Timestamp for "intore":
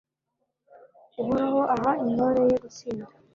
2.05-2.41